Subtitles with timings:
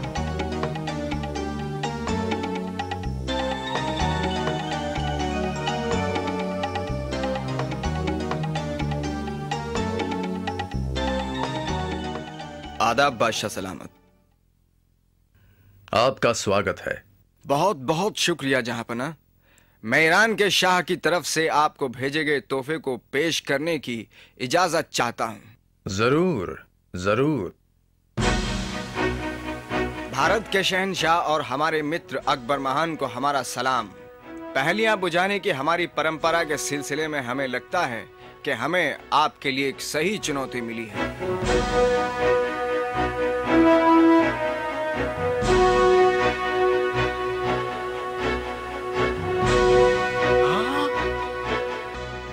[12.83, 13.91] आदाब बादशाह सलामत।
[15.95, 17.03] आपका स्वागत है।
[17.47, 19.15] बहुत बहुत शुक्रिया जहाँ पना।
[19.83, 24.07] मैं ईरान के शाह की तरफ़ से आपको भेजे गए तोहफे को पेश करने की
[24.41, 25.41] इजाज़त चाहता हूँ।
[25.87, 26.59] ज़रूर
[26.95, 27.55] ज़रूर।
[30.11, 33.87] भारत के शहनशाह और हमारे मित्र अकबर महान को हमारा सलाम।
[34.55, 38.05] पहलियाँ बुझाने की हमारी परंपरा के सिलसिले में हमें लगता है
[38.45, 41.09] कि हमें आपके लिए एक सही चुनौती मिली है।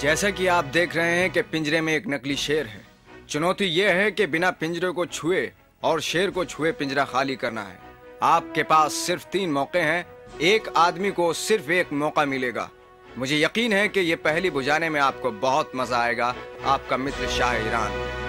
[0.01, 2.81] जैसा कि आप देख रहे हैं कि पिंजरे में एक नकली शेर है।
[3.29, 5.51] चुनौती यह है कि बिना पिंजरे को छुए
[5.83, 7.79] और शेर को छुए पिंजरा खाली करना है।
[8.23, 10.05] आपके पास सिर्फ़ तीन मौके हैं,
[10.41, 12.69] एक आदमी को सिर्फ़ एक मौका मिलेगा।
[13.17, 17.55] मुझे यकीन है कि ये पहली बुझाने में आपको बहुत मज़ा आएगा। आपका मित्र शाह
[17.55, 18.26] ईरान।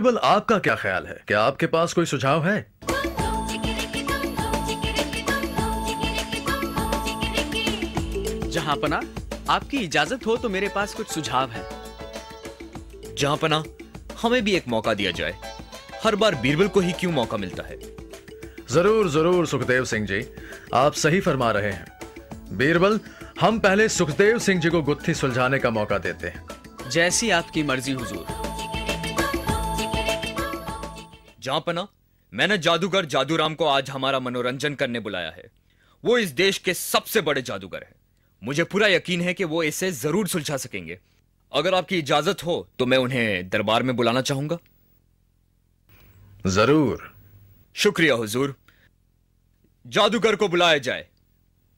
[0.00, 1.14] बीरबल आपका क्या ख्याल है?
[1.28, 2.60] क्या आपके पास कोई सुझाव है?
[8.50, 9.00] जहाँ पना
[9.50, 11.64] आपकी इजाज़त हो तो मेरे पास कुछ सुझाव है।
[13.14, 13.62] जहाँ पना
[14.22, 15.34] हमें भी एक मौका दिया जाए।
[16.04, 17.78] हर बार बीरबल को ही क्यों मौका मिलता है?
[18.70, 20.24] ज़रूर ज़रूर सुखदेव सिंह जी।
[20.74, 23.00] आप सही फरमा रहे हैं। बीरबल
[23.40, 27.92] हम पहले सुखदेव सिंह जी को गुत्थी सुलझाने का मौका देते हैं। जैसी आपकी मर्ज़ी
[27.92, 28.48] हुजूर।
[31.50, 31.86] जहाँ पना
[32.32, 35.50] मैंने जादूगर जादूराम को आज हमारा मनोरंजन करने बुलाया है।
[36.04, 37.94] वो इस देश के सबसे बड़े जादूगर हैं।
[38.42, 40.98] मुझे पूरा यकीन है कि वो इसे ज़रूर सुलझा सकेंगे।
[41.52, 44.58] अगर आपकी इजाज़त हो तो मैं उन्हें दरबार में बुलाना चाहूँगा।
[46.48, 47.10] ज़रूर।
[47.76, 48.54] शुक्रिया हुजूर।
[49.84, 51.06] जादूगर को बुलाया जाए।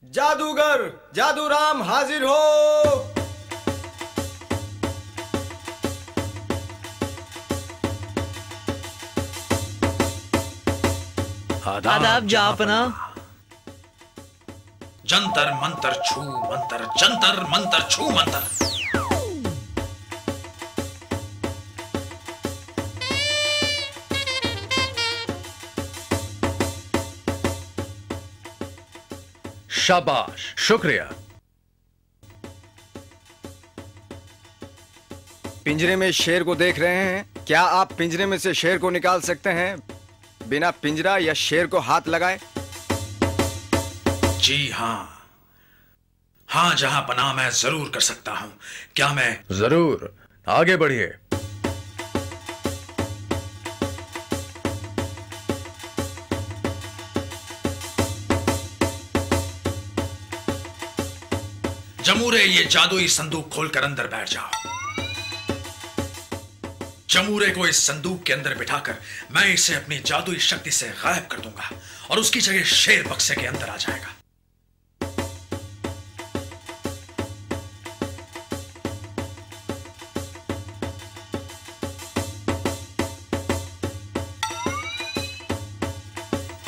[0.03, 3.22] जादूगर जादूराम हाजिर हो।
[11.67, 12.77] आदाब जापना।
[15.05, 18.43] जंतर मंतर छू मंतर जंतर मंतर छू मंतर।
[29.69, 31.09] शाबाश शुक्रिया।
[35.65, 39.21] पिंजरे में शेर को देख रहे हैं। क्या आप पिंजरे में से शेर को निकाल
[39.21, 39.92] सकते हैं?
[40.49, 42.39] बिना पिंजरा या शेर को हाथ लगाए?
[44.41, 45.09] जी हाँ।
[46.49, 48.51] हाँ जहाँ पना मैं ज़रूर कर सकता हूँ।
[48.95, 50.13] क्या मैं ज़रूर।
[50.47, 51.13] आगे बढ़िए।
[62.05, 64.49] जमूरे ये जादुई संदूक खोलकर अंदर बैठ जाओ।
[67.13, 68.95] जमूरे को इस संदूक के अंदर बिठाकर
[69.31, 71.69] मैं इसे अपनी जादुई शक्ति से गायब कर दूँगा
[72.11, 74.09] और उसकी जगह शेर बक्से के अंदर आ जाएगा।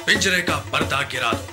[0.06, 1.48] पिंजरे का पर्दा गिरा दो।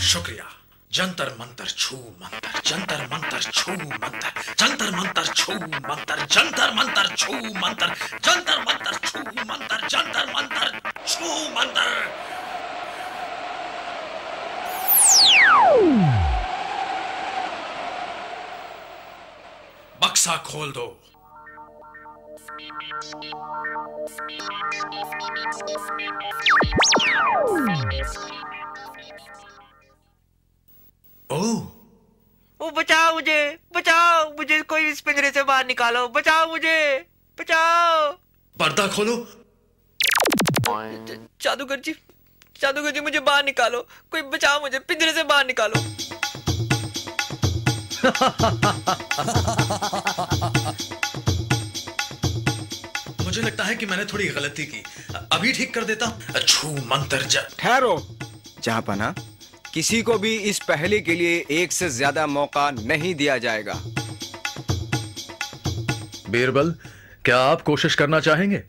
[0.00, 0.48] शुक्रिया,
[0.92, 2.39] जंतर मंतर छू मंतर
[2.70, 5.52] जंतर मंतर, छू मंतर, जंतर मंतर, छू
[5.88, 7.94] मंतर, जंतर मंतर, छू मंतर,
[8.26, 10.68] जंतर मंतर, छू मंतर, जंतर मंतर,
[11.06, 11.26] छू
[11.56, 11.88] मंतर।
[20.02, 20.86] बक्सा खोल दो।
[27.48, 28.49] ओह
[32.60, 33.36] ओ बचाओ मुझे
[33.74, 36.76] बचाओ मुझे कोई इस पिंजरे से बाहर निकालो बचाओ मुझे
[37.38, 38.10] बचाओ।
[38.56, 39.14] पर्दा खोलो।
[41.42, 41.92] जादूगर जी
[42.60, 43.80] जादूगर जी मुझे बाहर निकालो
[44.12, 45.80] कोई बचाओ मुझे पिंजरे से बाहर निकालो।
[53.24, 54.82] मुझे लगता है कि मैंने थोड़ी गलती की।
[55.32, 57.96] अभी ठीक कर देता हूँ। छू मंतर ज ठहरो।
[58.62, 59.14] जहाँ पना
[59.74, 63.74] किसी को भी इस पहले के लिए एक से ज़्यादा मौका नहीं दिया जाएगा।
[66.30, 66.74] बीरबल
[67.24, 68.62] क्या आप कोशिश करना चाहेंगे?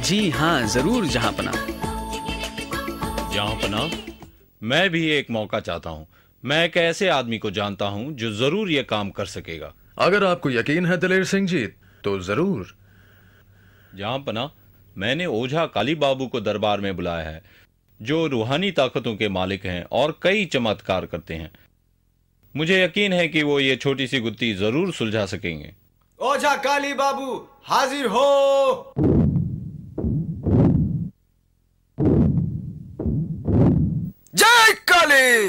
[0.00, 1.52] जी हाँ ज़रूर जहाँ पना
[3.32, 3.88] जहाँ पना
[4.62, 6.06] मैं भी एक मौका चाहता हूँ।
[6.42, 10.50] मैं एक ऐसे आदमी को जानता हूँ जो ज़रूर यह काम कर सकेगा। अगर आपको
[10.50, 11.66] यकीन है दिलेर सिंह जी
[12.04, 12.74] तो ज़रूर।
[13.94, 14.50] जहाँ पना
[14.96, 17.42] मैंने ओझा काली बाबू को दरबार में बुलाया है।
[18.00, 21.50] जो रूहानी ताकतों के मालिक हैं और कई चमत्कार करते हैं।
[22.56, 25.72] मुझे यकीन है कि वो ये छोटी सी गुत्ती ज़रूर सुलझा सकेंगे।
[26.20, 28.94] ओझा काली बाबू हाजिर हो!
[34.34, 35.48] जय काली!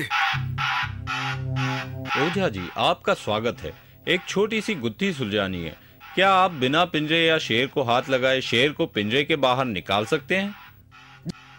[2.25, 3.74] ओझा जी आपका स्वागत है।
[4.07, 5.75] एक छोटी सी गुत्थी सुलझानी है।
[6.15, 10.06] क्या आप बिना पिंजरे या शेर को हाथ लगाए शेर को पिंजरे के बाहर निकाल
[10.06, 10.65] सकते हैं?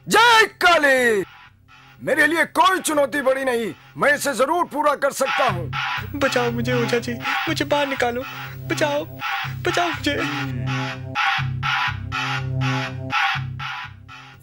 [0.07, 1.25] जय काली।
[1.99, 5.71] मेरे लिए कोई चुनौती बड़ी नहीं मैं इसे ज़रूर पूरा कर सकता हूँ।
[6.15, 7.13] बचाओ मुझे ओझा जी
[7.49, 8.23] मुझे बाहर निकालो।
[8.71, 9.05] बचाओ
[9.67, 10.15] बचाओ मुझे।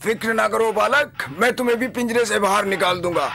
[0.04, 3.30] फ़िक्र ना करो बालक मैं तुम्हें भी पिंजरे से बाहर निकाल दूँगा।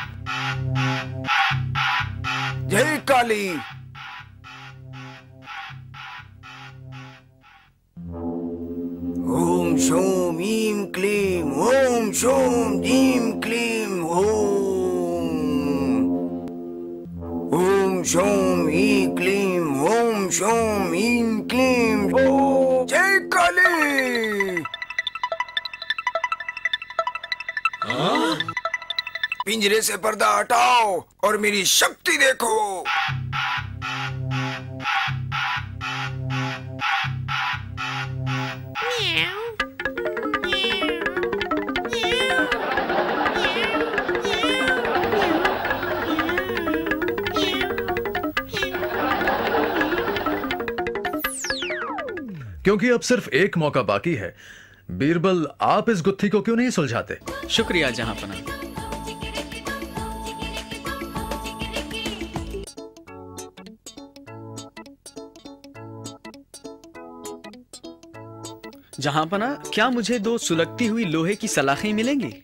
[2.69, 3.49] जय काली।
[9.39, 11.28] ओम शोम ईम क्लीम।
[12.13, 15.29] शोम ईम क्लीम ओम
[17.55, 22.09] ओम शोम ई क्लीम ओम शोम ईम क्लीम
[22.91, 24.63] जय काली!
[29.47, 32.85] पिंजरे से पर्दा हटाओ और मेरी शक्ति देखो।
[52.69, 54.35] क्योंकि अब सिर्फ़ एक मौका बाकी है।
[54.91, 57.17] बीरबल आप इस गुत्थी को क्यों नहीं सुलझाते?
[57.51, 58.35] शुक्रिया जहाँ पना।
[69.01, 72.35] जहाँ पना क्या मुझे दो सुलगती हुई लोहे की सलाखें मिलेंगी?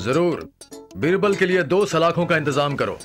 [0.00, 0.48] ज़रूर।
[0.96, 2.98] बीरबल के लिए दो सलाखों का इंतज़ाम करो।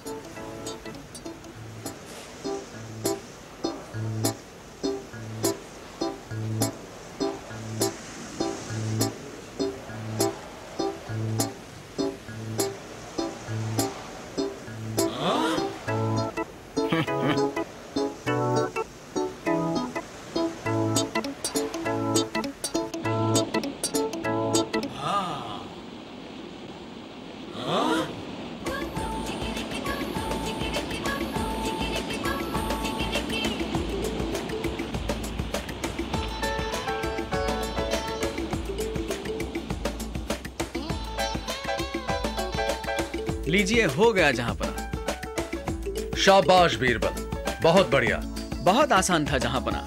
[43.48, 48.18] लीजिए हो गया जहाँ पना शाबाश बीरबल बहुत बढ़िया।
[48.58, 49.84] बहुत आसान था जहाँ पना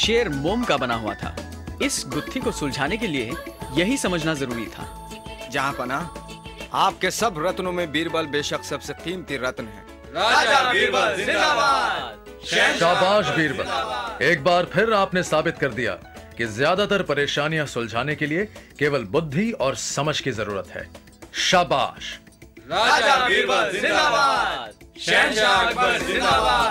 [0.00, 1.34] शेर मोम का बना हुआ था।
[1.82, 3.32] इस गुत्थी को सुलझाने के लिए
[3.76, 5.98] यही समझना ज़रूरी था। जहाँ पना
[6.74, 12.46] आपके सब रत्नों में बीरबल बेशक सबसे कीमती रत्न है। राजा बीरबल जिंदाबाद।
[12.78, 15.92] शाबाश बीरबल। एक बार फिर आपने साबित कर दिया
[16.38, 18.44] कि ज़्यादातर परेशानियाँ सुलझाने के लिए
[18.78, 20.88] केवल बुद्धि और समझ की ज़रूरत है।
[21.40, 22.18] शाबाश।
[22.70, 26.69] राजा बीरबल जिंदाबाद। शहनशाह अकबर जिंदाबाद।